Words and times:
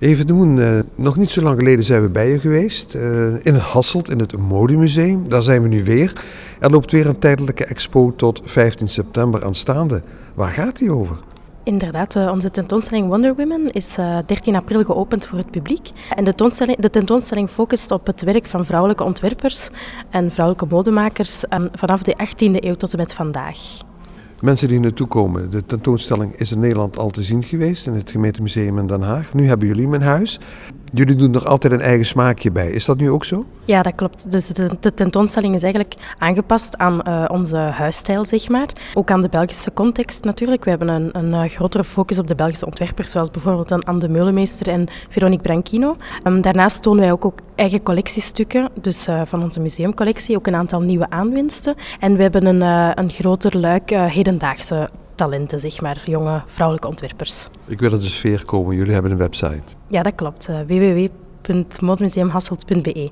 Even 0.00 0.26
doen, 0.26 0.56
uh, 0.56 0.78
nog 0.94 1.16
niet 1.16 1.30
zo 1.30 1.42
lang 1.42 1.58
geleden 1.58 1.84
zijn 1.84 2.02
we 2.02 2.08
bij 2.08 2.28
je 2.30 2.40
geweest. 2.40 2.94
Uh, 2.94 3.34
in 3.42 3.54
Hasselt, 3.54 4.10
in 4.10 4.18
het 4.18 4.36
Modemuseum. 4.36 5.28
Daar 5.28 5.42
zijn 5.42 5.62
we 5.62 5.68
nu 5.68 5.84
weer. 5.84 6.24
Er 6.60 6.70
loopt 6.70 6.92
weer 6.92 7.06
een 7.06 7.18
tijdelijke 7.18 7.64
expo 7.64 8.12
tot 8.16 8.40
15 8.44 8.88
september 8.88 9.44
aanstaande. 9.44 10.02
Waar 10.34 10.50
gaat 10.50 10.78
die 10.78 10.92
over? 10.92 11.16
Inderdaad, 11.64 12.14
uh, 12.14 12.30
onze 12.30 12.50
tentoonstelling 12.50 13.08
Wonder 13.08 13.34
Women 13.34 13.70
is 13.70 13.96
13 14.26 14.56
april 14.56 14.84
geopend 14.84 15.26
voor 15.26 15.38
het 15.38 15.50
publiek. 15.50 15.90
En 16.14 16.24
de 16.24 16.30
tentoonstelling, 16.30 16.78
de 16.78 16.90
tentoonstelling 16.90 17.48
focust 17.50 17.90
op 17.90 18.06
het 18.06 18.22
werk 18.22 18.46
van 18.46 18.64
vrouwelijke 18.64 19.04
ontwerpers 19.04 19.68
en 20.10 20.30
vrouwelijke 20.30 20.74
modemakers 20.74 21.44
vanaf 21.72 22.02
de 22.02 22.14
18e 22.14 22.64
eeuw 22.64 22.74
tot 22.74 22.92
en 22.92 22.98
met 22.98 23.14
vandaag. 23.14 23.58
Mensen 24.40 24.68
die 24.68 24.80
naartoe 24.80 25.06
komen, 25.06 25.50
de 25.50 25.66
tentoonstelling 25.66 26.34
is 26.34 26.52
in 26.52 26.60
Nederland 26.60 26.98
al 26.98 27.10
te 27.10 27.22
zien 27.22 27.42
geweest 27.42 27.86
in 27.86 27.92
het 27.92 28.10
gemeentemuseum 28.10 28.78
in 28.78 28.86
Den 28.86 29.02
Haag. 29.02 29.34
Nu 29.34 29.46
hebben 29.46 29.68
jullie 29.68 29.88
mijn 29.88 30.02
huis. 30.02 30.40
Jullie 30.92 31.16
doen 31.16 31.34
er 31.34 31.48
altijd 31.48 31.72
een 31.72 31.80
eigen 31.80 32.06
smaakje 32.06 32.50
bij. 32.50 32.70
Is 32.70 32.84
dat 32.84 32.96
nu 32.96 33.10
ook 33.10 33.24
zo? 33.24 33.44
Ja, 33.64 33.82
dat 33.82 33.94
klopt. 33.94 34.30
Dus 34.30 34.46
de, 34.46 34.94
tentoonstelling 34.94 35.54
is 35.54 35.62
eigenlijk 35.62 35.94
aangepast 36.18 36.78
aan 36.78 37.00
uh, 37.08 37.24
onze 37.28 37.56
huisstijl, 37.56 38.24
zeg 38.24 38.48
maar. 38.48 38.68
Ook 38.94 39.10
aan 39.10 39.20
de 39.20 39.28
Belgische 39.28 39.72
context 39.72 40.24
natuurlijk. 40.24 40.64
We 40.64 40.70
hebben 40.70 40.88
een, 40.88 41.08
een 41.12 41.44
uh, 41.44 41.44
grotere 41.44 41.84
focus 41.84 42.18
op 42.18 42.26
de 42.28 42.34
Belgische 42.34 42.66
ontwerpers, 42.66 43.10
zoals 43.10 43.30
bijvoorbeeld 43.30 43.70
een 43.70 43.82
Anne 43.82 44.00
de 44.00 44.08
Meulemeester 44.08 44.68
en 44.68 44.86
Veronique 45.08 45.42
Branchino. 45.42 45.96
Um, 46.24 46.40
daarnaast 46.40 46.82
tonen 46.82 47.00
wij 47.00 47.12
ook, 47.12 47.24
ook 47.24 47.38
eigen 47.54 47.82
collectiestukken, 47.82 48.68
dus 48.80 49.08
uh, 49.08 49.22
van 49.24 49.42
onze 49.42 49.60
museumcollectie, 49.60 50.36
ook 50.36 50.46
een 50.46 50.54
aantal 50.54 50.80
nieuwe 50.80 51.10
aanwinsten. 51.10 51.74
En 52.00 52.16
we 52.16 52.22
hebben 52.22 52.46
een, 52.46 52.60
een 52.98 53.10
groter 53.10 53.58
luik 53.58 53.90
hedendaagse 53.90 54.88
talenten, 55.20 55.60
zeg 55.60 55.80
maar, 55.80 56.02
jonge 56.04 56.42
vrouwelijke 56.46 56.88
ontwerpers. 56.88 57.48
Ik 57.66 57.80
wil 57.80 57.92
uit 57.92 58.00
de 58.00 58.08
sfeer 58.08 58.44
komen. 58.44 58.76
Jullie 58.76 58.92
hebben 58.92 59.10
een 59.10 59.18
website. 59.18 59.62
Ja, 59.86 60.02
dat 60.02 60.14
klopt. 60.14 60.48
Uh, 60.48 60.60
www.modemuseumhasselt.be 60.66 63.10